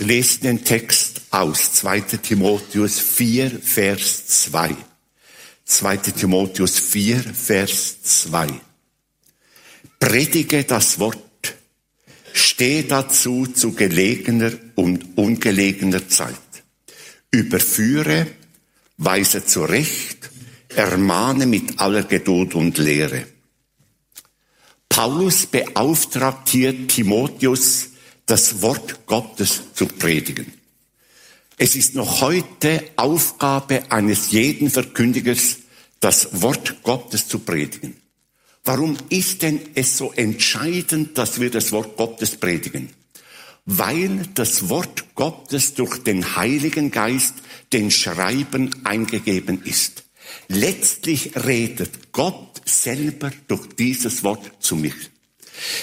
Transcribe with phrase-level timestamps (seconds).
[0.00, 4.74] Lese den Text aus 2 Timotheus 4, Vers 2.
[5.66, 8.48] 2 Timotheus 4, Vers 2.
[9.98, 11.54] Predige das Wort,
[12.32, 16.34] steh dazu zu gelegener und ungelegener Zeit.
[17.30, 18.26] Überführe,
[18.96, 20.30] weise zurecht,
[20.70, 23.26] ermahne mit aller Geduld und Lehre.
[24.88, 27.89] Paulus beauftragt hier Timotheus,
[28.30, 30.52] das Wort Gottes zu predigen.
[31.56, 35.56] Es ist noch heute Aufgabe eines jeden Verkündigers,
[35.98, 37.96] das Wort Gottes zu predigen.
[38.62, 42.90] Warum ist denn es so entscheidend, dass wir das Wort Gottes predigen?
[43.66, 47.34] Weil das Wort Gottes durch den Heiligen Geist
[47.72, 50.04] den Schreiben eingegeben ist.
[50.46, 54.94] Letztlich redet Gott selber durch dieses Wort zu mir.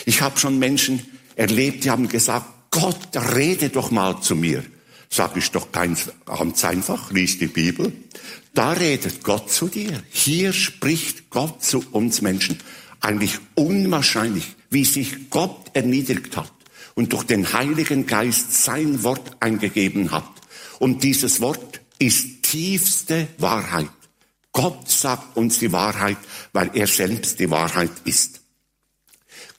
[0.06, 2.98] Ich habe schon Menschen erlebt, die haben gesagt, Gott,
[3.36, 4.66] rede doch mal zu mir.
[5.10, 7.94] Sag ich doch ganz, ganz einfach, lies die Bibel.
[8.54, 10.04] Da redet Gott zu dir.
[10.10, 12.60] Hier spricht Gott zu uns Menschen.
[13.00, 16.52] Eigentlich unwahrscheinlich, wie sich Gott erniedrigt hat
[16.96, 20.28] und durch den Heiligen Geist sein Wort eingegeben hat.
[20.80, 23.90] Und dieses Wort ist tiefste Wahrheit.
[24.52, 26.18] Gott sagt uns die Wahrheit,
[26.52, 28.42] weil er selbst die Wahrheit ist.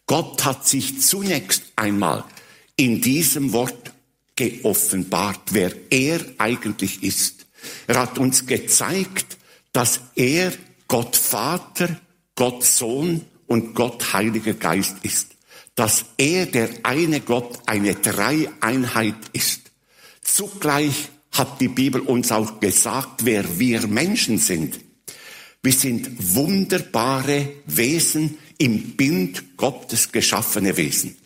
[0.09, 2.25] Gott hat sich zunächst einmal
[2.77, 3.92] in diesem Wort
[4.34, 7.47] geoffenbart, wer er eigentlich ist.
[7.87, 9.37] Er hat uns gezeigt,
[9.73, 10.53] dass er
[10.89, 12.00] Gott Vater,
[12.34, 15.37] Gott Sohn und Gott Heiliger Geist ist.
[15.75, 19.71] Dass er der eine Gott eine Dreieinheit ist.
[20.22, 24.81] Zugleich hat die Bibel uns auch gesagt, wer wir Menschen sind.
[25.62, 31.16] Wir sind wunderbare Wesen, im Bild Gottes geschaffene Wesen.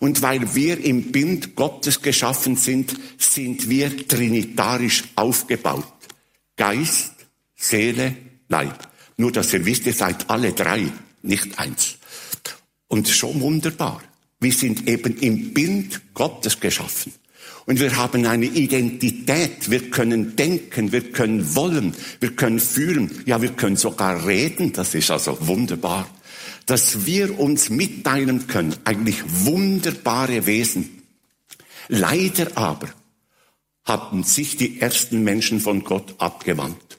[0.00, 5.86] Und weil wir im Bild Gottes geschaffen sind, sind wir trinitarisch aufgebaut.
[6.56, 7.12] Geist,
[7.54, 8.16] Seele,
[8.48, 8.88] Leib.
[9.16, 10.90] Nur, dass ihr wisst, ihr seid alle drei,
[11.22, 11.98] nicht eins.
[12.88, 14.02] Und schon wunderbar.
[14.40, 17.12] Wir sind eben im Bild Gottes geschaffen.
[17.64, 19.70] Und wir haben eine Identität.
[19.70, 23.22] Wir können denken, wir können wollen, wir können fühlen.
[23.24, 24.72] Ja, wir können sogar reden.
[24.72, 26.10] Das ist also wunderbar
[26.72, 31.02] dass wir uns mitteilen können, eigentlich wunderbare Wesen.
[31.88, 32.88] Leider aber
[33.84, 36.98] haben sich die ersten Menschen von Gott abgewandt.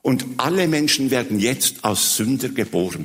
[0.00, 3.04] Und alle Menschen werden jetzt als Sünder geboren.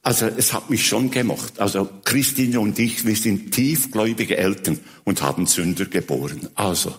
[0.00, 1.60] Also es hat mich schon gemacht.
[1.60, 6.48] Also Christine und ich, wir sind tiefgläubige Eltern und haben Sünder geboren.
[6.54, 6.94] Also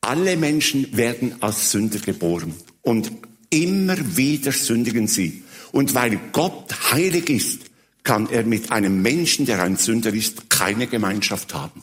[0.00, 3.10] alle Menschen werden als Sünder geboren und
[3.50, 5.42] immer wieder sündigen sie.
[5.76, 7.60] Und weil Gott heilig ist,
[8.02, 11.82] kann er mit einem Menschen, der ein Sünder ist, keine Gemeinschaft haben.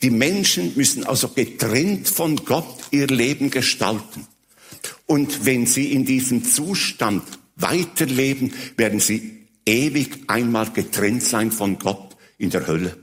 [0.00, 4.26] Die Menschen müssen also getrennt von Gott ihr Leben gestalten.
[5.04, 7.22] Und wenn sie in diesem Zustand
[7.56, 12.96] weiterleben, werden sie ewig einmal getrennt sein von Gott in der Hölle.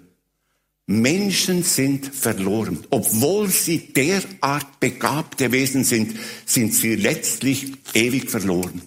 [0.88, 2.80] Menschen sind verloren.
[2.90, 6.16] Obwohl sie derart begabte Wesen sind,
[6.48, 8.82] sind sie letztlich ewig verloren.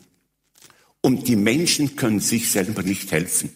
[1.03, 3.50] Und die Menschen können sich selber nicht helfen.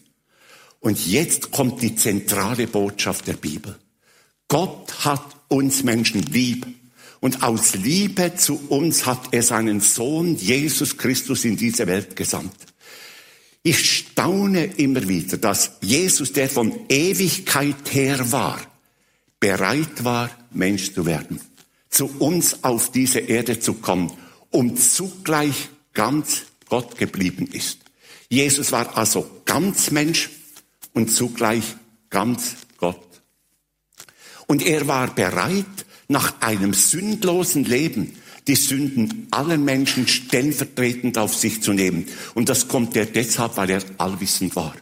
[0.81, 3.79] Und jetzt kommt die zentrale Botschaft der Bibel.
[4.49, 6.67] Gott hat uns Menschen lieb.
[7.21, 12.55] Und aus Liebe zu uns hat er seinen Sohn Jesus Christus in diese Welt gesandt.
[13.63, 18.61] Ich staune immer wieder, dass Jesus, der von Ewigkeit her war,
[19.41, 21.41] bereit war, Mensch zu werden,
[21.89, 24.13] zu uns auf diese Erde zu kommen,
[24.51, 27.79] um zugleich ganz Gott geblieben ist.
[28.29, 30.31] Jesus war also ganz Mensch
[30.93, 31.65] und zugleich
[32.11, 33.01] ganz Gott.
[34.47, 35.67] Und er war bereit,
[36.09, 38.15] nach einem sündlosen Leben
[38.47, 42.07] die Sünden aller Menschen stellvertretend auf sich zu nehmen.
[42.35, 44.75] Und das kommt er deshalb, weil er allwissend war.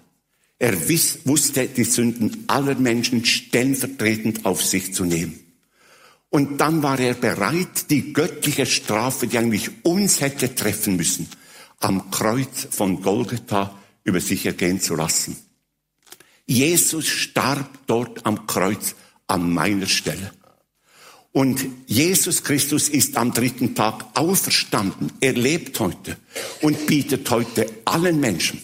[0.59, 5.39] Er wiss, wusste die Sünden aller Menschen stellvertretend auf sich zu nehmen.
[6.31, 11.29] Und dann war er bereit, die göttliche Strafe, die eigentlich uns hätte treffen müssen,
[11.83, 15.37] am Kreuz von Golgatha über sich ergehen zu lassen.
[16.47, 18.95] Jesus starb dort am Kreuz
[19.27, 20.33] an meiner Stelle.
[21.33, 25.13] Und Jesus Christus ist am dritten Tag auferstanden.
[25.21, 26.19] Er lebt heute
[26.61, 28.61] und bietet heute allen Menschen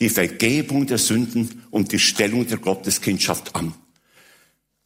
[0.00, 3.74] die Vergebung der Sünden und die Stellung der Gotteskindschaft an.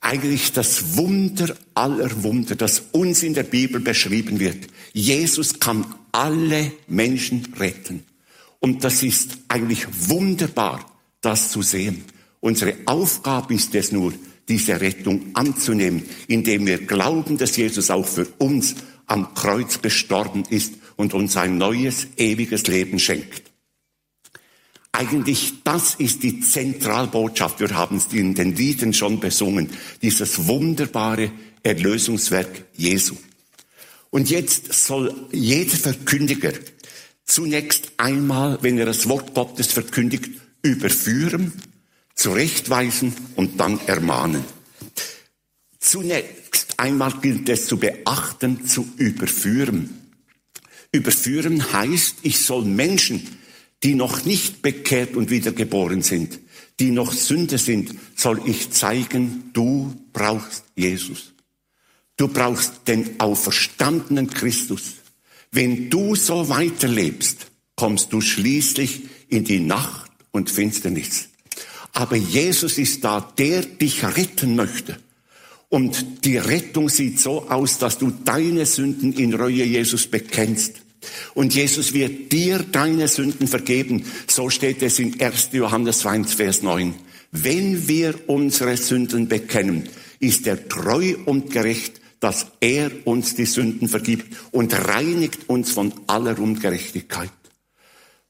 [0.01, 4.67] Eigentlich das Wunder aller Wunder, das uns in der Bibel beschrieben wird.
[4.93, 8.05] Jesus kann alle Menschen retten.
[8.61, 10.85] Und das ist eigentlich wunderbar,
[11.21, 12.05] das zu sehen.
[12.41, 14.15] Unsere Aufgabe ist es nur,
[14.49, 18.75] diese Rettung anzunehmen, indem wir glauben, dass Jesus auch für uns
[19.07, 23.50] am Kreuz gestorben ist und uns ein neues, ewiges Leben schenkt.
[24.93, 27.61] Eigentlich das ist die Zentralbotschaft.
[27.61, 29.71] Wir haben es in den Liedern schon besungen.
[30.03, 31.31] Dieses wunderbare
[31.63, 33.17] Erlösungswerk Jesu.
[34.11, 36.53] Und jetzt soll jeder Verkündiger
[37.25, 40.29] zunächst einmal, wenn er das Wort Gottes verkündigt,
[40.63, 41.53] überführen,
[42.15, 44.45] zurechtweisen und dann ermahnen.
[45.79, 49.97] Zunächst einmal gilt es zu beachten, zu überführen.
[50.93, 53.39] Überführen heißt, ich soll Menschen,
[53.83, 56.39] die noch nicht bekehrt und wiedergeboren sind,
[56.79, 61.33] die noch Sünde sind, soll ich zeigen, du brauchst Jesus.
[62.17, 64.95] Du brauchst den auferstandenen Christus.
[65.53, 67.47] Wenn du so weiterlebst,
[67.77, 71.29] kommst du schließlich in die Nacht und Finsternis.
[71.93, 74.99] Aber Jesus ist da, der dich retten möchte.
[75.69, 80.83] Und die Rettung sieht so aus, dass du deine Sünden in Reue Jesus bekennst.
[81.35, 84.05] Und Jesus wird dir deine Sünden vergeben.
[84.27, 85.51] So steht es in 1.
[85.53, 86.95] Johannes 1, Vers 9.
[87.33, 89.89] Wenn wir unsere Sünden bekennen,
[90.19, 95.93] ist er treu und gerecht, dass er uns die Sünden vergibt und reinigt uns von
[96.07, 97.31] aller Ungerechtigkeit.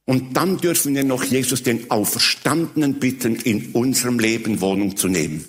[0.05, 5.45] Und dann dürfen wir noch Jesus den Auferstandenen bitten, in unserem Leben Wohnung zu nehmen.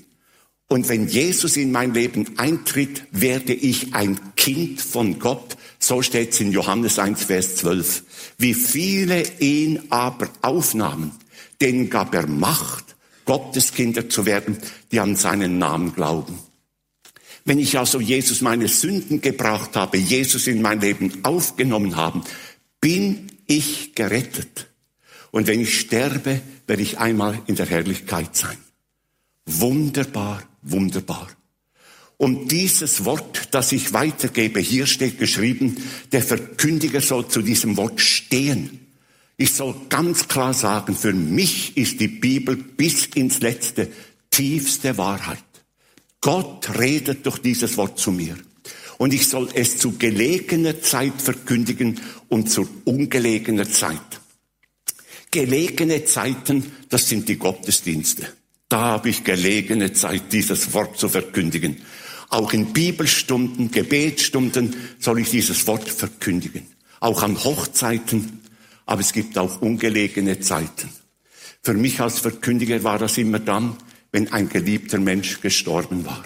[0.72, 5.58] Und wenn Jesus in mein Leben eintritt, werde ich ein Kind von Gott.
[5.80, 8.04] So steht es in Johannes 1, Vers 12.
[8.38, 11.12] Wie viele ihn aber aufnahmen,
[11.60, 12.96] denen gab er Macht,
[13.26, 14.60] Gottes Kinder zu werden,
[14.94, 16.40] die an seinen Namen glauben.
[17.44, 22.22] Wenn ich also Jesus meine Sünden gebracht habe, Jesus in mein Leben aufgenommen habe,
[22.80, 24.68] bin ich gerettet.
[25.32, 28.58] Und wenn ich sterbe, werde ich einmal in der Herrlichkeit sein.
[29.46, 31.30] Wunderbar, wunderbar.
[32.18, 35.78] Und dieses Wort, das ich weitergebe, hier steht geschrieben,
[36.12, 38.80] der Verkündiger soll zu diesem Wort stehen.
[39.38, 43.88] Ich soll ganz klar sagen, für mich ist die Bibel bis ins letzte
[44.30, 45.44] tiefste Wahrheit.
[46.22, 48.38] Gott redet durch dieses Wort zu mir.
[49.00, 52.00] Und ich soll es zu gelegener Zeit verkündigen
[52.30, 54.22] und zu ungelegener Zeit.
[55.32, 58.32] Gelegene Zeiten, das sind die Gottesdienste.
[58.72, 61.82] Da habe ich gelegene Zeit, dieses Wort zu verkündigen.
[62.30, 66.66] Auch in Bibelstunden, Gebetsstunden soll ich dieses Wort verkündigen.
[67.02, 68.40] Auch an Hochzeiten,
[68.86, 70.88] aber es gibt auch ungelegene Zeiten.
[71.62, 73.76] Für mich als Verkündiger war das immer dann,
[74.14, 76.24] wenn ein geliebter Mensch gestorben war,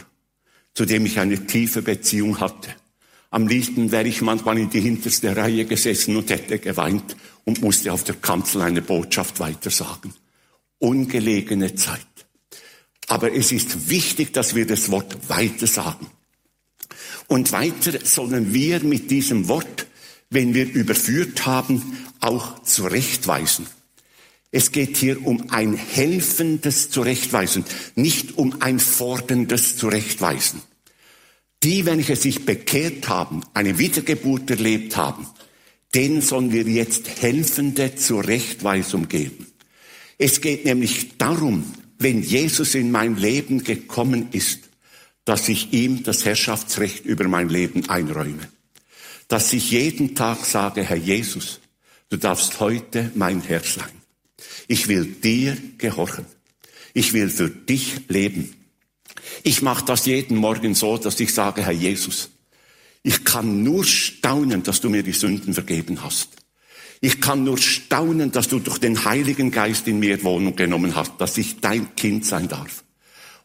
[0.75, 2.69] zu dem ich eine tiefe Beziehung hatte.
[3.31, 7.91] Am liebsten wäre ich manchmal in die hinterste Reihe gesessen und hätte geweint und musste
[7.91, 10.13] auf der Kanzel eine Botschaft weitersagen.
[10.77, 12.14] Ungelegene Zeit.
[13.07, 16.07] Aber es ist wichtig, dass wir das Wort weitersagen.
[17.27, 19.87] Und weiter sollen wir mit diesem Wort,
[20.29, 23.67] wenn wir überführt haben, auch zurechtweisen.
[24.51, 30.61] Es geht hier um ein helfendes Zurechtweisen, nicht um ein forderndes Zurechtweisen.
[31.63, 35.27] Die, welche sich bekehrt haben, eine Wiedergeburt erlebt haben,
[35.93, 39.47] denen sollen wir jetzt helfende Zurechtweisung geben.
[40.17, 41.65] Es geht nämlich darum,
[41.97, 44.59] wenn Jesus in mein Leben gekommen ist,
[45.23, 48.47] dass ich ihm das Herrschaftsrecht über mein Leben einräume.
[49.27, 51.59] Dass ich jeden Tag sage, Herr Jesus,
[52.09, 53.89] du darfst heute mein Herr sein.
[54.67, 56.25] Ich will dir gehorchen.
[56.93, 58.53] Ich will für dich leben.
[59.43, 62.29] Ich mache das jeden Morgen so, dass ich sage, Herr Jesus,
[63.03, 66.29] ich kann nur staunen, dass du mir die Sünden vergeben hast.
[67.01, 71.13] Ich kann nur staunen, dass du durch den Heiligen Geist in mir Wohnung genommen hast,
[71.19, 72.83] dass ich dein Kind sein darf.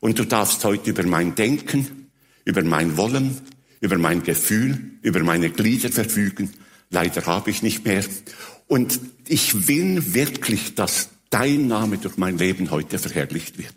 [0.01, 2.11] Und du darfst heute über mein Denken,
[2.45, 3.41] über mein Wollen,
[3.81, 6.51] über mein Gefühl, über meine Glieder verfügen.
[6.91, 8.05] Leider habe ich nicht mehr.
[8.67, 13.75] Und ich will wirklich, dass dein Name durch mein Leben heute verherrlicht wird.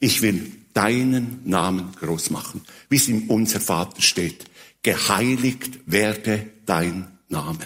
[0.00, 4.44] Ich will deinen Namen groß machen, wie es in unser Vater steht.
[4.82, 7.60] Geheiligt werde dein Name.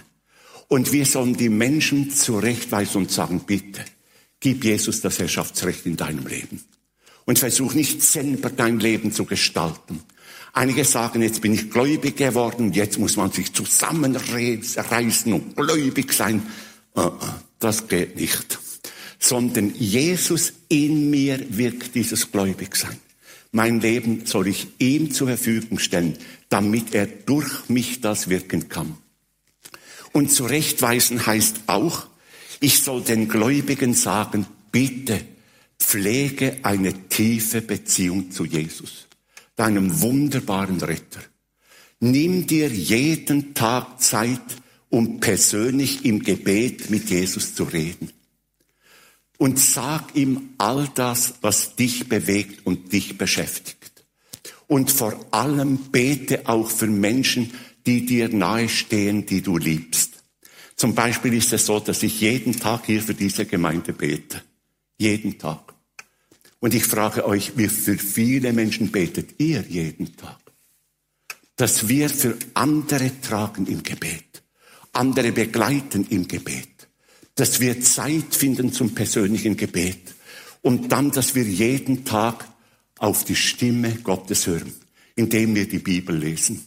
[0.69, 3.85] Und wir sollen die Menschen zurechtweisen und sagen, bitte,
[4.41, 6.61] gib Jesus das Herrschaftsrecht in deinem Leben.
[7.25, 10.01] Und versuch nicht selber dein Leben zu gestalten.
[10.53, 16.43] Einige sagen, jetzt bin ich gläubig geworden, jetzt muss man sich zusammenreißen und gläubig sein.
[16.97, 17.11] Äh, äh,
[17.59, 18.59] das geht nicht.
[19.19, 22.99] Sondern Jesus in mir wirkt dieses Gläubigsein.
[23.53, 26.17] Mein Leben soll ich ihm zur Verfügung stellen,
[26.49, 28.97] damit er durch mich das wirken kann.
[30.17, 32.07] Und zurechtweisen heißt auch,
[32.61, 35.21] ich soll den Gläubigen sagen, bitte,
[35.79, 39.09] Pflege eine tiefe Beziehung zu Jesus,
[39.57, 41.21] deinem wunderbaren Retter.
[42.01, 44.41] Nimm dir jeden Tag Zeit,
[44.89, 48.11] um persönlich im Gebet mit Jesus zu reden.
[49.37, 54.07] Und sag ihm all das, was dich bewegt und dich beschäftigt.
[54.67, 57.53] Und vor allem bete auch für Menschen,
[57.87, 60.23] die dir nahestehen, die du liebst.
[60.75, 64.43] Zum Beispiel ist es so, dass ich jeden Tag hier für diese Gemeinde bete.
[64.99, 65.75] Jeden Tag.
[66.59, 70.39] Und ich frage euch, wie für viele Menschen betet ihr jeden Tag?
[71.57, 74.43] dass wir für andere tragen im Gebet,
[74.93, 76.89] andere begleiten im Gebet,
[77.35, 80.15] dass wir Zeit finden zum persönlichen Gebet
[80.63, 82.47] und dann, dass wir jeden Tag
[82.99, 84.73] auf die Stimme Gottes hören,
[85.17, 86.63] indem wir die Bibel lesen.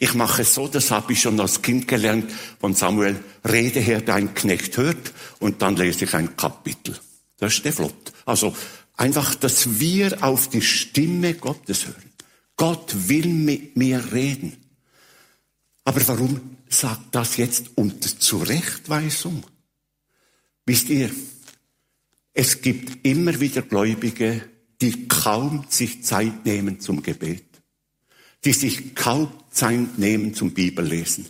[0.00, 4.00] Ich mache es so, das habe ich schon als Kind gelernt von Samuel, rede her,
[4.00, 6.98] dein Knecht hört und dann lese ich ein Kapitel.
[7.38, 8.12] Das ist der Flott.
[8.24, 8.54] Also
[8.96, 12.12] einfach, dass wir auf die Stimme Gottes hören.
[12.56, 14.56] Gott will mit mir reden.
[15.84, 19.44] Aber warum sagt das jetzt unter Zurechtweisung?
[20.66, 21.10] Wisst ihr,
[22.34, 24.42] es gibt immer wieder Gläubige,
[24.80, 27.46] die kaum sich Zeit nehmen zum Gebet,
[28.44, 31.26] die sich kaum Zeit nehmen zum Bibellesen.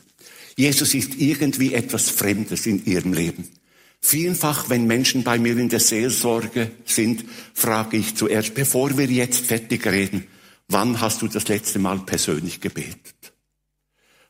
[0.57, 3.49] Jesus ist irgendwie etwas Fremdes in ihrem Leben.
[4.01, 9.47] Vielfach, wenn Menschen bei mir in der Seelsorge sind, frage ich zuerst, bevor wir jetzt
[9.47, 10.25] fertig reden,
[10.71, 13.33] Wann hast du das letzte Mal persönlich gebetet?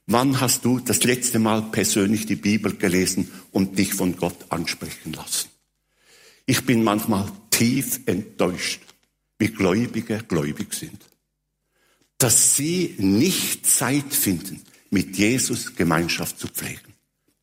[0.07, 5.13] Wann hast du das letzte Mal persönlich die Bibel gelesen und dich von Gott ansprechen
[5.15, 5.49] lassen?
[6.47, 8.83] Ich bin manchmal tief enttäuscht,
[9.41, 11.05] wie Gläubige gläubig sind.
[12.19, 16.95] Dass sie nicht Zeit finden, mit Jesus Gemeinschaft zu pflegen.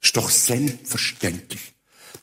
[0.01, 1.74] Ist doch selbstverständlich,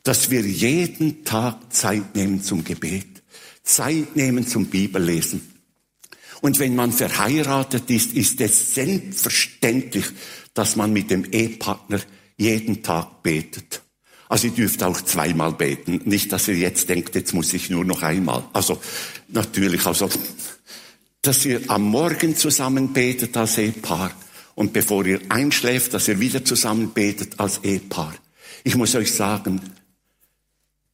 [0.02, 3.22] dass wir jeden Tag Zeit nehmen zum Gebet,
[3.62, 5.52] Zeit nehmen zum Bibellesen,
[6.42, 10.06] und wenn man verheiratet ist, ist es selbstverständlich,
[10.54, 12.00] dass man mit dem Ehepartner
[12.36, 13.80] jeden Tag betet.
[14.28, 16.00] Also ihr dürft auch zweimal beten.
[16.04, 18.42] Nicht, dass ihr jetzt denkt, jetzt muss ich nur noch einmal.
[18.52, 18.80] Also
[19.28, 20.10] natürlich, also
[21.22, 24.12] dass ihr am Morgen zusammen betet als Ehepaar
[24.54, 28.14] und bevor ihr einschläft, dass ihr wieder zusammen betet als Ehepaar.
[28.64, 29.60] Ich muss euch sagen,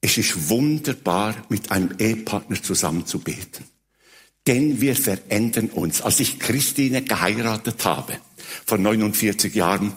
[0.01, 3.65] es ist wunderbar, mit einem Ehepartner zusammen zu beten
[4.49, 6.01] denn wir verändern uns.
[6.01, 8.19] Als ich Christine geheiratet habe,
[8.65, 9.93] vor 49 Jahren,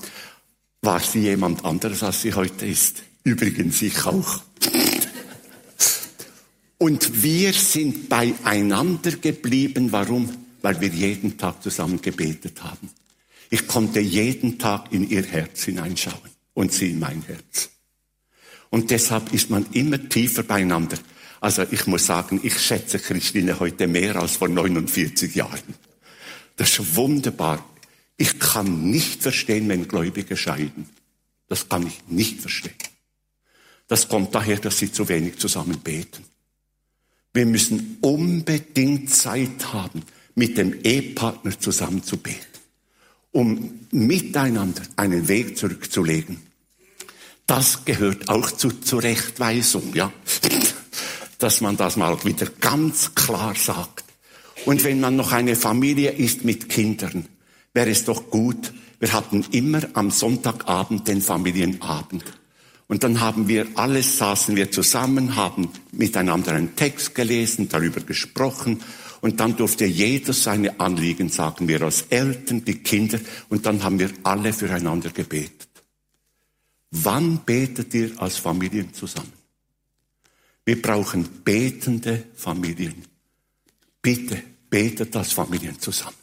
[0.82, 3.04] war sie jemand anderes, als sie heute ist.
[3.24, 4.42] Übrigens ich auch.
[6.82, 9.92] Und wir sind beieinander geblieben.
[9.92, 10.28] Warum?
[10.64, 12.90] Weil wir jeden Tag zusammen gebetet haben.
[13.52, 17.70] Ich konnte jeden Tag in ihr Herz hineinschauen und sie in mein Herz.
[18.72, 20.98] Und deshalb ist man immer tiefer beieinander.
[21.40, 25.76] Also ich muss sagen, ich schätze Christine heute mehr als vor 49 Jahren.
[26.56, 27.64] Das ist wunderbar.
[28.18, 30.90] Ich kann nicht verstehen, wenn Gläubige scheiden.
[31.48, 32.74] Das kann ich nicht verstehen.
[33.88, 36.31] Das kommt daher, dass sie zu wenig zusammen beten.
[37.34, 40.04] Wir müssen unbedingt Zeit haben,
[40.36, 42.40] mit dem Ehepartner zusammen zu beten,
[43.32, 46.42] um miteinander einen Weg zurückzulegen.
[47.48, 50.12] Das gehört auch zur Zurechtweisung, ja
[51.42, 54.06] dass man das mal wieder ganz klar sagt.
[54.66, 57.28] Und wenn man noch eine Familie ist mit Kindern,
[57.74, 62.24] wäre es doch gut, wir hatten immer am Sonntagabend den Familienabend.
[62.92, 68.84] Und dann haben wir alles, saßen wir zusammen, haben miteinander einen Text gelesen, darüber gesprochen.
[69.22, 73.18] Und dann durfte jeder seine Anliegen sagen, wir als Eltern, die Kinder.
[73.48, 75.70] Und dann haben wir alle füreinander gebetet.
[76.90, 79.32] Wann betet ihr als Familien zusammen?
[80.66, 83.06] Wir brauchen betende Familien.
[84.02, 86.18] Bitte betet als Familien zusammen.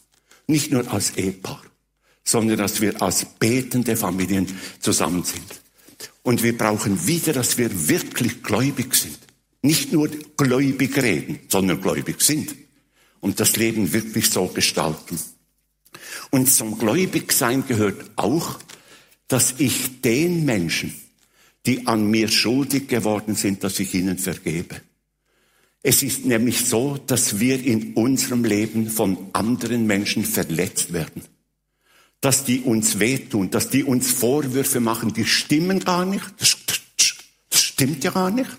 [0.46, 1.62] Nicht nur als Ehepaar,
[2.24, 4.46] sondern dass wir als betende Familien
[4.80, 5.62] zusammen sind.
[6.22, 9.18] Und wir brauchen wieder, dass wir wirklich gläubig sind.
[9.62, 12.54] Nicht nur gläubig reden, sondern gläubig sind.
[13.20, 15.18] Und das Leben wirklich so gestalten.
[16.30, 18.58] Und zum Gläubigsein gehört auch,
[19.26, 20.94] dass ich den Menschen,
[21.66, 24.80] die an mir schuldig geworden sind, dass ich ihnen vergebe.
[25.82, 31.22] Es ist nämlich so, dass wir in unserem Leben von anderen Menschen verletzt werden.
[32.20, 36.24] Dass die uns wehtun, dass die uns Vorwürfe machen, die stimmen gar nicht.
[36.38, 36.56] Das,
[37.78, 38.50] stimmt ja gar nicht.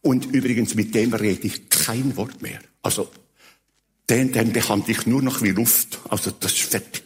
[0.00, 2.60] Und übrigens, mit dem rede ich kein Wort mehr.
[2.82, 3.10] Also,
[4.08, 5.98] den, den behandle ich nur noch wie Luft.
[6.08, 7.02] Also, das ist fertig.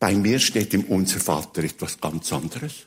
[0.00, 2.86] Bei mir steht im Unser Vater etwas ganz anderes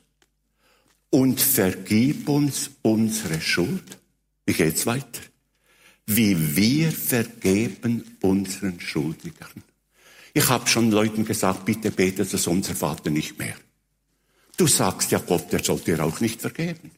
[1.12, 4.00] und vergib uns unsere Schuld,
[4.46, 5.22] Wie geht's weiter?
[6.06, 9.64] Wie wir vergeben unseren Schuldigern.
[10.34, 13.56] Ich habe schon Leuten gesagt, bitte betet das unser Vater nicht mehr.
[14.58, 16.92] Du sagst ja, Gott, der soll dir auch nicht vergeben.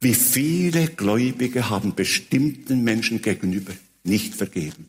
[0.00, 3.72] Wie viele Gläubige haben bestimmten Menschen gegenüber
[4.02, 4.88] nicht vergeben.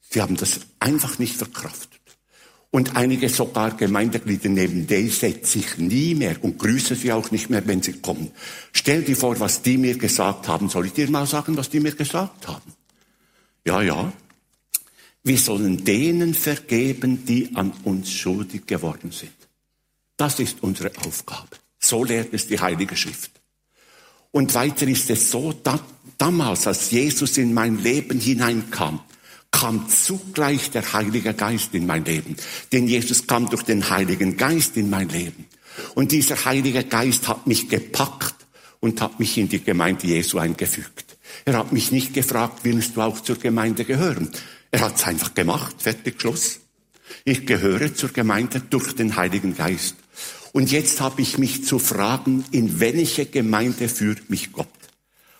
[0.00, 2.00] Sie haben das einfach nicht verkraftet.
[2.72, 7.50] Und einige sogar Gemeindeglieder neben denen setze ich nie mehr und grüße sie auch nicht
[7.50, 8.30] mehr, wenn sie kommen.
[8.72, 10.68] Stell dir vor, was die mir gesagt haben.
[10.68, 12.72] Soll ich dir mal sagen, was die mir gesagt haben?
[13.64, 14.12] Ja, ja.
[15.22, 19.32] Wir sollen denen vergeben, die an uns schuldig geworden sind.
[20.16, 21.56] Das ist unsere Aufgabe.
[21.78, 23.30] So lehrt es die Heilige Schrift.
[24.32, 25.80] Und weiter ist es so, da,
[26.18, 29.00] damals, als Jesus in mein Leben hineinkam,
[29.50, 32.36] kam zugleich der Heilige Geist in mein Leben.
[32.72, 35.46] Denn Jesus kam durch den Heiligen Geist in mein Leben.
[35.94, 38.34] Und dieser Heilige Geist hat mich gepackt
[38.80, 41.16] und hat mich in die Gemeinde Jesu eingefügt.
[41.44, 44.30] Er hat mich nicht gefragt, willst du auch zur Gemeinde gehören?
[44.70, 46.60] Er hat es einfach gemacht, fertig, Schluss.
[47.24, 49.96] Ich gehöre zur Gemeinde durch den Heiligen Geist.
[50.52, 54.68] Und jetzt habe ich mich zu fragen, in welche Gemeinde führt mich Gott?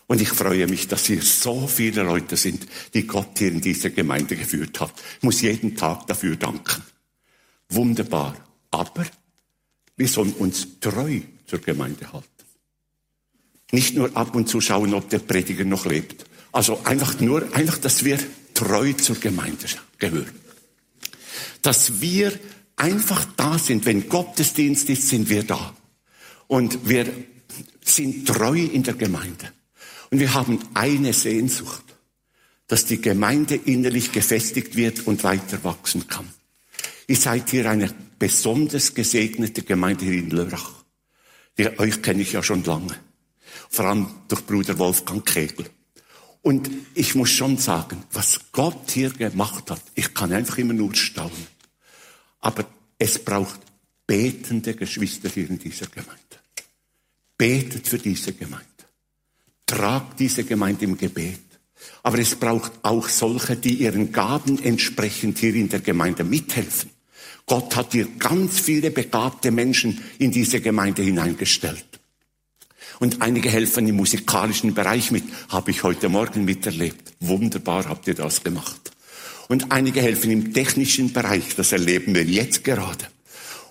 [0.06, 3.92] Und ich freue mich, dass hier so viele Leute sind, die Gott hier in diese
[3.92, 4.92] Gemeinde geführt hat.
[5.18, 6.82] Ich muss jeden Tag dafür danken.
[7.68, 8.34] Wunderbar.
[8.72, 9.06] Aber
[9.96, 12.26] wir sollen uns treu zur Gemeinde halten.
[13.70, 16.24] Nicht nur ab und zu schauen, ob der Prediger noch lebt.
[16.50, 18.18] Also einfach nur, einfach, dass wir
[18.60, 19.66] treu zur Gemeinde
[19.98, 20.38] gehören.
[21.62, 22.38] Dass wir
[22.76, 23.86] einfach da sind.
[23.86, 25.74] Wenn Gottesdienst ist, sind wir da.
[26.46, 27.10] Und wir
[27.82, 29.52] sind treu in der Gemeinde.
[30.10, 31.84] Und wir haben eine Sehnsucht,
[32.66, 36.28] dass die Gemeinde innerlich gefestigt wird und weiter wachsen kann.
[37.06, 40.84] Ihr seid hier eine besonders gesegnete Gemeinde hier in Lörrach.
[41.56, 42.94] Die, euch kenne ich ja schon lange.
[43.70, 45.66] Vor allem durch Bruder Wolfgang Kegel.
[46.42, 50.94] Und ich muss schon sagen, was Gott hier gemacht hat, ich kann einfach immer nur
[50.94, 51.46] staunen.
[52.40, 52.64] Aber
[52.98, 53.60] es braucht
[54.06, 56.16] betende Geschwister hier in dieser Gemeinde.
[57.36, 58.66] Betet für diese Gemeinde.
[59.66, 61.40] Tragt diese Gemeinde im Gebet.
[62.02, 66.90] Aber es braucht auch solche, die ihren Gaben entsprechend hier in der Gemeinde mithelfen.
[67.46, 71.89] Gott hat hier ganz viele begabte Menschen in diese Gemeinde hineingestellt.
[72.98, 77.14] Und einige helfen im musikalischen Bereich mit, habe ich heute Morgen miterlebt.
[77.20, 78.90] Wunderbar habt ihr das gemacht.
[79.48, 83.06] Und einige helfen im technischen Bereich, das erleben wir jetzt gerade.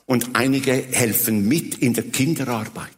[0.05, 2.89] Und einige helfen mit in der Kinderarbeit,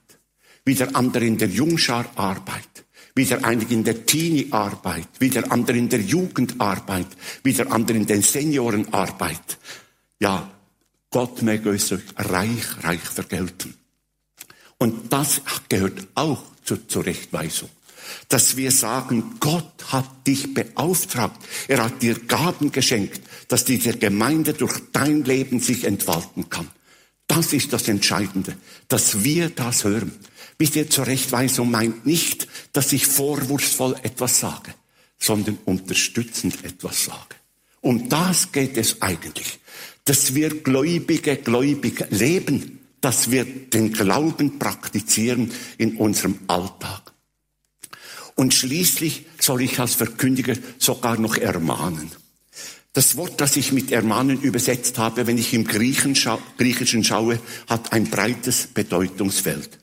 [0.64, 2.72] wieder andere in der Jungschararbeit
[3.16, 7.08] wieder einige in der Teenie-Arbeit, wieder andere in der Jugendarbeit,
[7.44, 9.58] wieder andere in der Seniorenarbeit.
[10.20, 10.50] Ja,
[11.10, 13.81] Gott möge es euch reich, reich vergelten.
[14.82, 17.70] Und das gehört auch zur Zurechtweisung.
[18.30, 21.40] Dass wir sagen, Gott hat dich beauftragt.
[21.68, 26.68] Er hat dir Gaben geschenkt, dass diese Gemeinde durch dein Leben sich entfalten kann.
[27.28, 30.14] Das ist das Entscheidende, dass wir das hören.
[30.58, 34.74] Wisst ihr, Zurechtweisung meint nicht, dass ich vorwurfsvoll etwas sage,
[35.20, 37.36] sondern unterstützend etwas sage.
[37.82, 39.60] Um das geht es eigentlich,
[40.06, 47.12] dass wir Gläubige gläubig leben, dass wir den Glauben praktizieren in unserem Alltag.
[48.36, 52.12] Und schließlich soll ich als Verkündiger sogar noch ermahnen.
[52.94, 56.16] Das Wort, das ich mit ermahnen übersetzt habe, wenn ich im Griechischen
[57.04, 59.80] schaue, hat ein breites Bedeutungsfeld.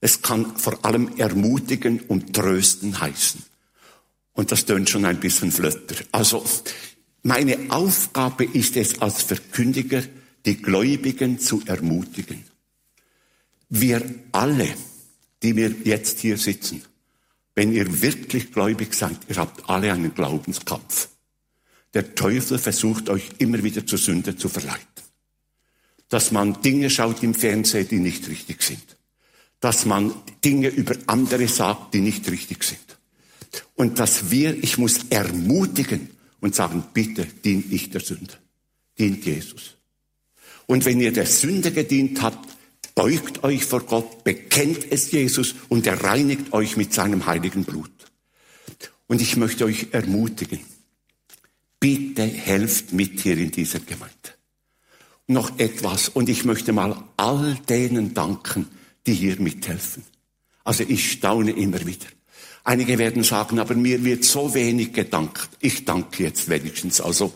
[0.00, 3.42] Es kann vor allem ermutigen und trösten heißen.
[4.32, 5.96] Und das tönt schon ein bisschen flötter.
[6.10, 6.44] Also,
[7.22, 10.02] meine Aufgabe ist es als Verkündiger,
[10.46, 12.49] die Gläubigen zu ermutigen.
[13.70, 14.02] Wir
[14.32, 14.68] alle,
[15.42, 16.82] die wir jetzt hier sitzen,
[17.54, 21.08] wenn ihr wirklich gläubig seid, ihr habt alle einen Glaubenskampf.
[21.94, 24.84] Der Teufel versucht euch immer wieder zur Sünde zu verleiten.
[26.08, 28.96] Dass man Dinge schaut im Fernsehen, die nicht richtig sind
[29.60, 32.98] dass man Dinge über andere sagt, die nicht richtig sind.
[33.76, 38.34] Und dass wir, ich muss ermutigen und sagen, bitte dient nicht der Sünde,
[38.98, 39.76] dient Jesus.
[40.66, 42.48] Und wenn ihr der Sünde gedient habt,
[43.00, 47.90] beugt euch vor Gott, bekennt es Jesus und er reinigt euch mit seinem heiligen Blut.
[49.06, 50.60] Und ich möchte euch ermutigen,
[51.78, 54.14] bitte helft mit hier in dieser Gemeinde.
[55.26, 58.66] Noch etwas, und ich möchte mal all denen danken,
[59.06, 60.02] die hier mithelfen.
[60.62, 62.06] Also ich staune immer wieder.
[62.62, 65.48] Einige werden sagen, aber mir wird so wenig gedankt.
[65.60, 67.00] Ich danke jetzt wenigstens.
[67.00, 67.32] Also,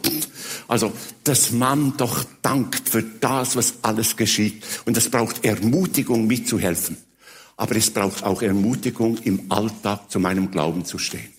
[0.69, 0.93] also,
[1.25, 4.63] dass man doch dankt für das, was alles geschieht.
[4.85, 6.99] Und es braucht Ermutigung mitzuhelfen.
[7.57, 11.33] Aber es braucht auch Ermutigung, im Alltag zu meinem Glauben zu stehen.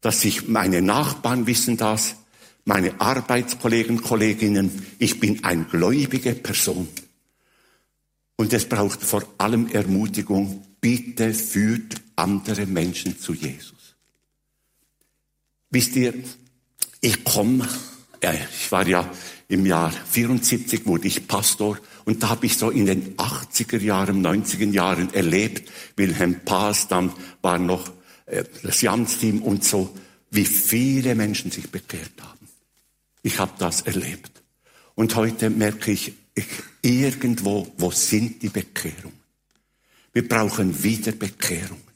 [0.00, 2.16] Dass ich meine Nachbarn wissen das,
[2.64, 6.86] meine Arbeitskollegen, Kolleginnen, ich bin eine gläubige Person.
[8.36, 13.96] Und es braucht vor allem Ermutigung, bitte führt andere Menschen zu Jesus.
[15.70, 16.14] Wisst ihr,
[17.00, 17.68] ich komme,
[18.20, 19.10] ich war ja
[19.48, 24.24] im Jahr 74 wurde ich Pastor und da habe ich so in den 80er Jahren,
[24.24, 27.90] 90er Jahren erlebt, Wilhelm Paas, dann war noch
[28.26, 29.94] äh, das Jans-Team und so,
[30.30, 32.48] wie viele Menschen sich bekehrt haben.
[33.22, 34.30] Ich habe das erlebt.
[34.94, 36.46] Und heute merke ich, ich,
[36.80, 39.20] irgendwo, wo sind die Bekehrungen?
[40.12, 41.91] Wir brauchen wieder Bekehrungen.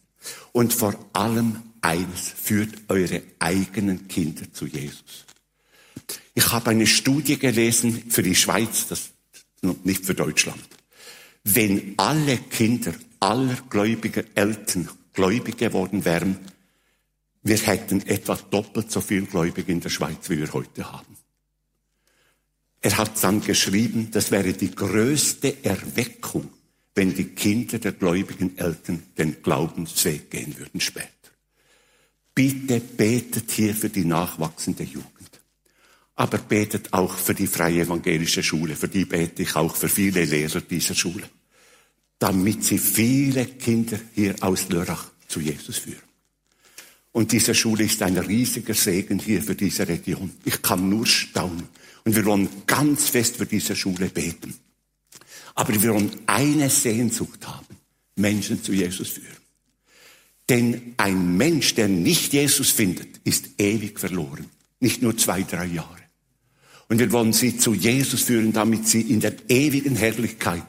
[0.53, 5.25] Und vor allem eines, führt eure eigenen Kinder zu Jesus.
[6.35, 9.11] Ich habe eine Studie gelesen für die Schweiz, das
[9.85, 10.63] nicht für Deutschland.
[11.45, 16.39] Wenn alle Kinder aller gläubiger Eltern gläubig geworden wären,
[17.43, 21.17] wir hätten etwa doppelt so viel Gläubige in der Schweiz, wie wir heute haben.
[22.81, 26.51] Er hat dann geschrieben, das wäre die größte Erweckung,
[26.97, 31.09] wenn die Kinder der gläubigen Eltern den Glaubensweg gehen würden später.
[32.35, 35.17] Bitte betet hier für die nachwachsende Jugend
[36.17, 38.75] aber betet auch für die freie evangelische Schule.
[38.75, 41.29] Für die bete ich auch für viele Lehrer dieser Schule,
[42.19, 46.01] damit sie viele Kinder hier aus Lörrach zu Jesus führen.
[47.13, 50.33] Und diese Schule ist ein riesiger Segen hier für diese Region.
[50.45, 51.69] Ich kann nur staunen.
[52.05, 54.55] Und wir wollen ganz fest für diese Schule beten.
[55.57, 57.67] Aber wir wollen eine Sehnsucht haben.
[58.15, 59.37] Menschen zu Jesus führen.
[60.49, 64.47] Denn ein Mensch, der nicht Jesus findet, ist ewig verloren.
[64.79, 65.97] Nicht nur zwei, drei Jahre.
[66.89, 70.63] Und wir wollen sie zu Jesus führen, damit sie in der ewigen Herrlichkeit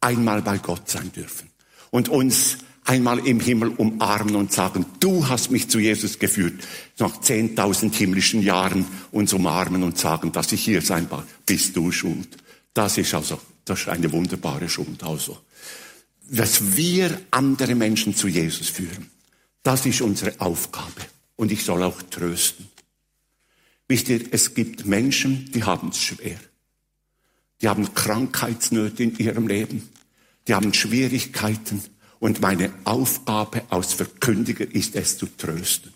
[0.00, 1.48] einmal bei Gott sein dürfen.
[1.90, 6.54] Und uns einmal im Himmel umarmen und sagen, du hast mich zu Jesus geführt,
[6.98, 11.92] nach 10.000 himmlischen Jahren uns umarmen und sagen, dass ich hier sein war, bist du
[11.92, 12.36] schuld.
[12.74, 15.38] Das ist also, das ist eine wunderbare Schuld also.
[16.28, 19.10] Dass wir andere Menschen zu Jesus führen,
[19.62, 21.02] das ist unsere Aufgabe.
[21.36, 22.68] Und ich soll auch trösten.
[23.88, 26.38] Wisst ihr, es gibt Menschen, die haben es schwer.
[27.60, 29.88] Die haben Krankheitsnöte in ihrem Leben.
[30.46, 31.82] Die haben Schwierigkeiten.
[32.18, 35.92] Und meine Aufgabe als Verkündiger ist es zu trösten.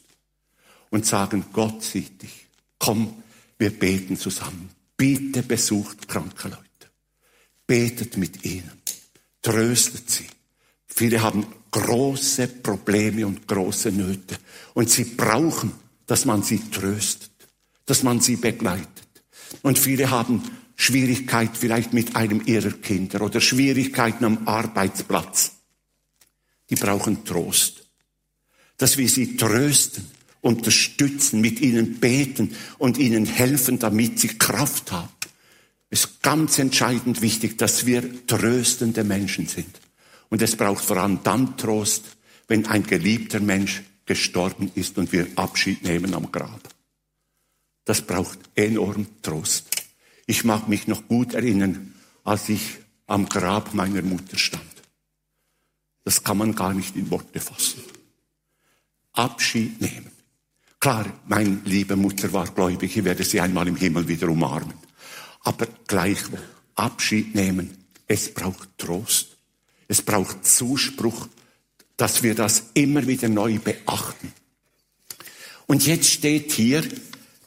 [0.90, 2.46] Und sagen, Gott sieht dich.
[2.78, 3.22] Komm,
[3.58, 4.70] wir beten zusammen.
[4.96, 6.62] Bitte besucht kranke Leute.
[7.66, 8.72] Betet mit ihnen.
[9.42, 10.26] Tröstet sie.
[10.86, 14.36] Viele haben große Probleme und große Nöte.
[14.74, 15.72] Und sie brauchen,
[16.06, 17.30] dass man sie tröstet
[17.86, 18.88] dass man sie begleitet.
[19.62, 20.42] Und viele haben
[20.76, 25.52] Schwierigkeit vielleicht mit einem ihrer Kinder oder Schwierigkeiten am Arbeitsplatz.
[26.70, 27.86] Die brauchen Trost.
[28.76, 30.04] Dass wir sie trösten,
[30.40, 35.08] unterstützen, mit ihnen beten und ihnen helfen, damit sie Kraft haben.
[35.94, 39.80] Es ist ganz entscheidend wichtig, dass wir tröstende Menschen sind.
[40.28, 42.16] Und es braucht vor allem dann Trost,
[42.48, 46.68] wenn ein geliebter Mensch gestorben ist und wir Abschied nehmen am Grab.
[47.84, 49.68] Das braucht enorm Trost.
[50.26, 54.64] Ich mag mich noch gut erinnern, als ich am Grab meiner Mutter stand.
[56.02, 57.84] Das kann man gar nicht in Worte fassen.
[59.12, 60.10] Abschied nehmen.
[60.80, 64.74] Klar, meine liebe Mutter war gläubig, ich werde sie einmal im Himmel wieder umarmen.
[65.44, 66.42] Aber gleichwohl,
[66.74, 69.36] Abschied nehmen, es braucht Trost.
[69.86, 71.28] Es braucht Zuspruch,
[71.96, 74.32] dass wir das immer wieder neu beachten.
[75.66, 76.82] Und jetzt steht hier,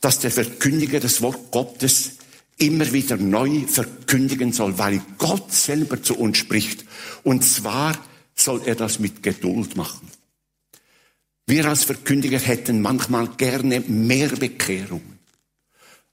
[0.01, 2.17] dass der Verkündiger des Wort Gottes
[2.57, 6.85] immer wieder neu verkündigen soll, weil Gott selber zu uns spricht.
[7.23, 7.97] Und zwar
[8.35, 10.07] soll er das mit Geduld machen.
[11.45, 15.01] Wir als Verkündiger hätten manchmal gerne mehr Bekehrung,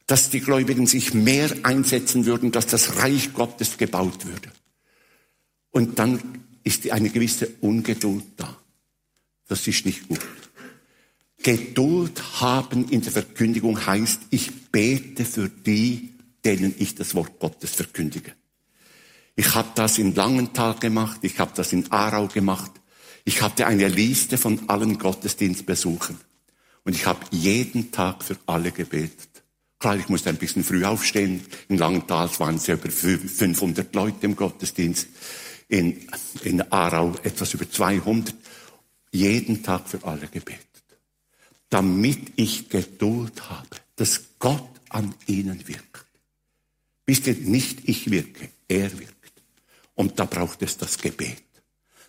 [0.06, 4.50] dass die Gläubigen sich mehr einsetzen würden, dass das Reich Gottes gebaut würde.
[5.70, 8.56] Und dann ist eine gewisse Ungeduld da.
[9.48, 10.20] Das ist nicht gut.
[11.42, 16.14] Geduld haben in der Verkündigung heißt, ich bete für die,
[16.44, 18.32] denen ich das Wort Gottes verkündige.
[19.36, 22.70] Ich habe das in Langenthal gemacht, ich habe das in Aarau gemacht.
[23.24, 26.18] Ich hatte eine Liste von allen Gottesdienstbesuchen.
[26.84, 29.33] Und ich habe jeden Tag für alle gebetet.
[29.84, 31.44] Klar, ich musste ein bisschen früh aufstehen.
[31.68, 35.08] In Langenthal waren es über 500 Leute im Gottesdienst.
[35.68, 36.08] In,
[36.42, 38.34] in Aarau etwas über 200.
[39.12, 40.64] Jeden Tag für alle gebetet
[41.74, 46.06] damit ich Geduld habe, dass Gott an ihnen wirkt.
[47.04, 49.32] Wisst ihr, nicht ich wirke, er wirkt.
[49.96, 51.42] Und da braucht es das Gebet.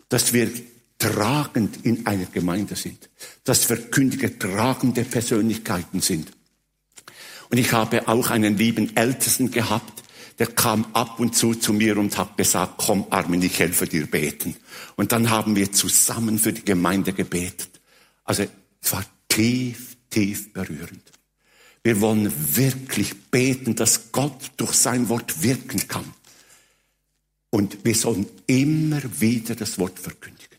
[0.07, 0.51] dass wir
[0.99, 3.09] tragend in einer Gemeinde sind,
[3.43, 6.31] dass Verkündiger tragende Persönlichkeiten sind.
[7.49, 10.03] Und ich habe auch einen lieben Ältesten gehabt,
[10.39, 14.05] der kam ab und zu zu mir und hat gesagt, komm Armin, ich helfe dir
[14.07, 14.55] beten.
[14.95, 17.69] Und dann haben wir zusammen für die Gemeinde gebetet.
[18.25, 18.45] Also
[18.81, 21.01] es war tief, tief berührend.
[21.83, 26.13] Wir wollen wirklich beten, dass Gott durch sein Wort wirken kann.
[27.51, 30.57] Und wir sollen immer wieder das Wort verkündigen.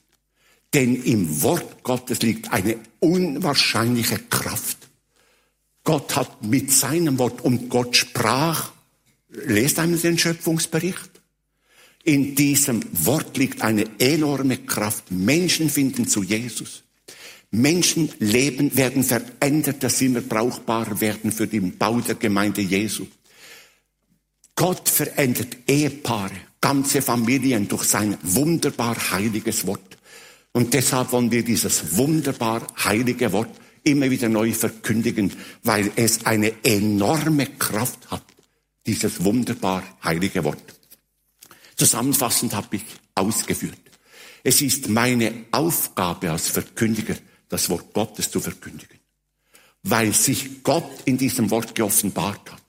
[0.72, 4.85] Denn im Wort Gottes liegt eine unwahrscheinliche Kraft.
[5.86, 8.72] Gott hat mit seinem Wort und Gott sprach,
[9.28, 11.10] lest einmal den Schöpfungsbericht.
[12.02, 15.12] In diesem Wort liegt eine enorme Kraft.
[15.12, 16.82] Menschen finden zu Jesus.
[17.52, 23.06] Menschenleben werden verändert, dass sie immer brauchbar werden für den Bau der Gemeinde Jesu.
[24.56, 29.98] Gott verändert Ehepaare, ganze Familien durch sein wunderbar heiliges Wort.
[30.50, 33.50] Und deshalb wollen wir dieses wunderbar heilige Wort
[33.86, 38.24] immer wieder neu verkündigen, weil es eine enorme Kraft hat,
[38.84, 40.62] dieses wunderbar heilige Wort.
[41.76, 43.78] Zusammenfassend habe ich ausgeführt.
[44.42, 47.16] Es ist meine Aufgabe als Verkündiger,
[47.48, 48.98] das Wort Gottes zu verkündigen.
[49.82, 52.62] Weil sich Gott in diesem Wort geoffenbart hat.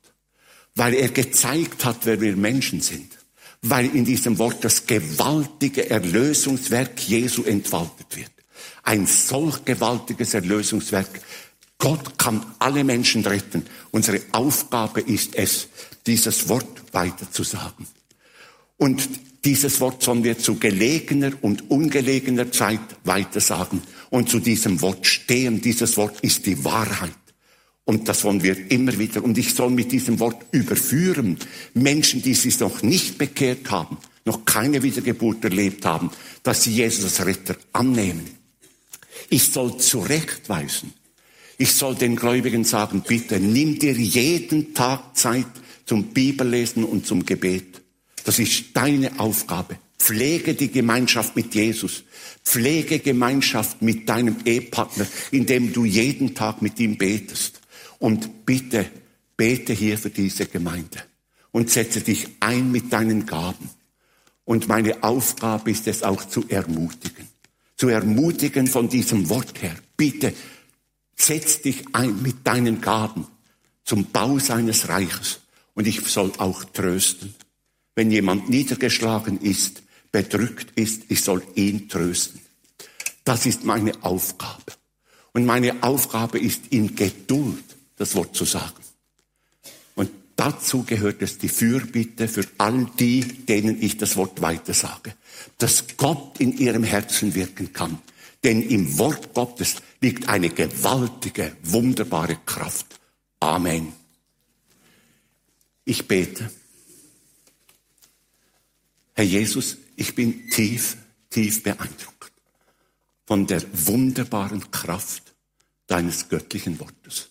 [0.75, 3.11] Weil er gezeigt hat, wer wir Menschen sind.
[3.61, 8.36] Weil in diesem Wort das gewaltige Erlösungswerk Jesu entfaltet wird.
[8.83, 11.21] Ein solch gewaltiges Erlösungswerk.
[11.77, 13.65] Gott kann alle Menschen retten.
[13.91, 15.67] Unsere Aufgabe ist es,
[16.05, 17.87] dieses Wort weiterzusagen.
[18.77, 19.07] Und
[19.45, 25.61] dieses Wort sollen wir zu gelegener und ungelegener Zeit weitersagen und zu diesem Wort stehen.
[25.61, 27.11] Dieses Wort ist die Wahrheit.
[27.85, 29.23] Und das wollen wir immer wieder.
[29.23, 31.37] Und ich soll mit diesem Wort überführen
[31.73, 36.11] Menschen, die sich noch nicht bekehrt haben, noch keine Wiedergeburt erlebt haben,
[36.43, 38.36] dass sie Jesus als Retter annehmen.
[39.29, 40.93] Ich soll zurechtweisen.
[41.57, 45.47] Ich soll den Gläubigen sagen, bitte nimm dir jeden Tag Zeit
[45.85, 47.81] zum Bibellesen und zum Gebet.
[48.23, 49.77] Das ist deine Aufgabe.
[49.97, 52.03] Pflege die Gemeinschaft mit Jesus.
[52.43, 57.59] Pflege Gemeinschaft mit deinem Ehepartner, indem du jeden Tag mit ihm betest.
[57.99, 58.85] Und bitte
[59.35, 60.99] bete hier für diese Gemeinde
[61.51, 63.69] und setze dich ein mit deinen Gaben.
[64.45, 67.27] Und meine Aufgabe ist es auch zu ermutigen.
[67.77, 69.75] Zu ermutigen von diesem Wort her.
[69.95, 70.33] Bitte
[71.15, 73.27] setz dich ein mit deinen Gaben
[73.83, 75.41] zum Bau seines Reiches.
[75.73, 77.35] Und ich soll auch trösten.
[77.95, 82.41] Wenn jemand niedergeschlagen ist, bedrückt ist, ich soll ihn trösten.
[83.23, 84.73] Das ist meine Aufgabe.
[85.33, 87.63] Und meine Aufgabe ist in Geduld
[87.97, 88.83] das Wort zu sagen.
[89.95, 95.13] Und dazu gehört es die Fürbitte für all die, denen ich das Wort weitersage.
[95.57, 97.99] Dass Gott in ihrem Herzen wirken kann.
[98.43, 102.99] Denn im Wort Gottes liegt eine gewaltige, wunderbare Kraft.
[103.39, 103.93] Amen.
[105.85, 106.49] Ich bete.
[109.13, 110.97] Herr Jesus, ich bin tief,
[111.29, 112.31] tief beeindruckt
[113.25, 115.35] von der wunderbaren Kraft
[115.87, 117.29] deines göttlichen Wortes.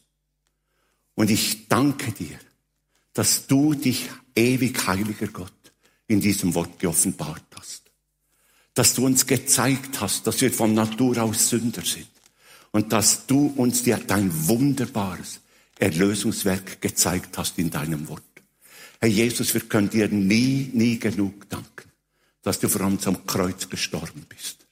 [1.15, 2.39] Und ich danke dir,
[3.15, 5.53] dass du dich ewig heiliger Gott
[6.07, 7.86] in diesem Wort geoffenbart hast.
[8.77, 12.07] Dass du uns gezeigt hast, dass wir von Natur aus Sünder sind.
[12.71, 15.41] Und dass du uns dir dein wunderbares
[15.79, 18.23] Erlösungswerk gezeigt hast in deinem Wort.
[19.01, 21.91] Herr Jesus, wir können dir nie, nie genug danken,
[22.43, 24.67] dass du für uns am Kreuz gestorben bist,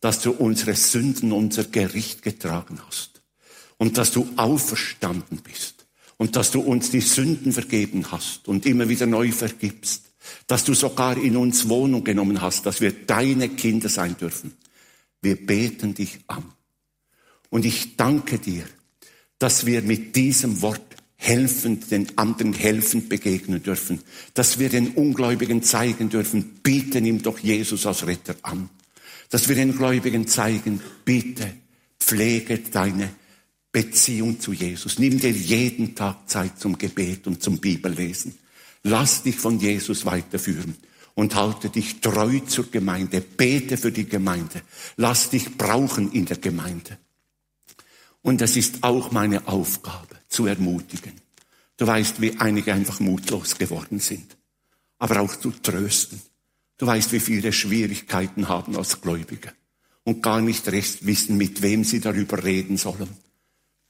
[0.00, 3.22] dass du unsere Sünden, unser Gericht getragen hast
[3.76, 8.88] und dass du auferstanden bist und dass du uns die Sünden vergeben hast und immer
[8.88, 10.07] wieder neu vergibst,
[10.46, 14.56] dass du sogar in uns Wohnung genommen hast, dass wir deine Kinder sein dürfen.
[15.22, 16.44] Wir beten dich an.
[17.50, 18.64] Und ich danke dir,
[19.38, 20.82] dass wir mit diesem Wort
[21.16, 24.00] helfend, den anderen helfend begegnen dürfen,
[24.34, 28.70] dass wir den Ungläubigen zeigen dürfen, biete ihm doch Jesus als Retter an,
[29.28, 31.52] dass wir den Gläubigen zeigen, bitte
[31.98, 33.10] pflege deine
[33.72, 38.38] Beziehung zu Jesus, nimm dir jeden Tag Zeit zum Gebet und zum Bibellesen,
[38.82, 40.76] lass dich von Jesus weiterführen
[41.14, 44.62] und halte dich treu zur Gemeinde, bete für die Gemeinde,
[44.96, 46.98] lass dich brauchen in der Gemeinde.
[48.22, 51.14] Und es ist auch meine Aufgabe, zu ermutigen.
[51.76, 54.36] Du weißt, wie einige einfach mutlos geworden sind,
[54.98, 56.20] aber auch zu trösten.
[56.76, 59.52] Du weißt, wie viele Schwierigkeiten haben als Gläubige
[60.04, 63.08] und gar nicht recht wissen, mit wem sie darüber reden sollen.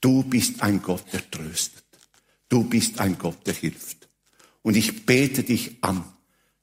[0.01, 1.83] Du bist ein Gott, der tröstet.
[2.47, 3.98] Du bist ein Gott, der hilft.
[4.61, 6.03] Und ich bete dich an,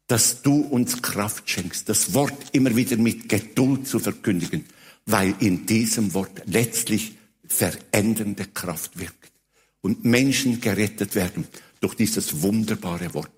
[0.06, 4.64] dass du uns Kraft schenkst, das Wort immer wieder mit Geduld zu verkündigen,
[5.04, 9.32] weil in diesem Wort letztlich verändernde Kraft wirkt
[9.80, 11.46] und Menschen gerettet werden
[11.80, 13.30] durch dieses wunderbare Wort.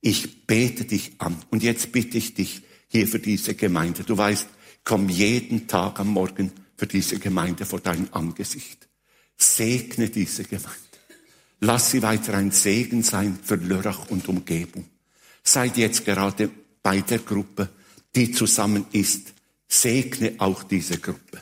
[0.00, 4.04] Ich bete dich an und jetzt bitte ich dich hier für diese Gemeinde.
[4.04, 4.46] Du weißt,
[4.84, 8.88] komm jeden Tag am Morgen für diese Gemeinde vor dein Angesicht.
[9.36, 10.70] Segne diese Gemeinde.
[11.64, 14.84] Lass sie weiter ein Segen sein für Lörrach und Umgebung.
[15.42, 16.50] Seid jetzt gerade
[16.82, 17.70] bei der Gruppe,
[18.14, 19.32] die zusammen ist.
[19.66, 21.40] Segne auch diese Gruppe.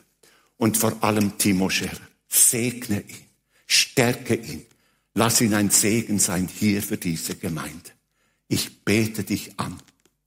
[0.59, 2.07] Und vor allem Timo Scherer.
[2.29, 3.27] Segne ihn.
[3.67, 4.65] Stärke ihn.
[5.15, 7.91] Lass ihn ein Segen sein hier für diese Gemeinde.
[8.47, 9.77] Ich bete dich an.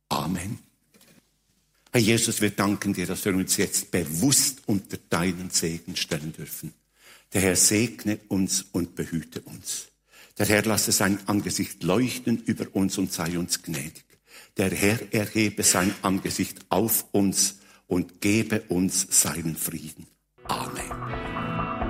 [0.10, 0.60] Amen.
[1.94, 6.74] Herr Jesus, wir danken dir, dass wir uns jetzt bewusst unter deinen Segen stellen dürfen.
[7.36, 9.90] Der Herr segne uns und behüte uns.
[10.38, 14.06] Der Herr lasse sein Angesicht leuchten über uns und sei uns gnädig.
[14.56, 20.08] Der Herr erhebe sein Angesicht auf uns und gebe uns seinen Frieden.
[20.46, 21.85] Amen.